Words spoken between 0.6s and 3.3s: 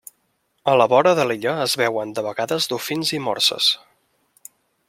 A la vora de l'illa es veuen de vegades dofins i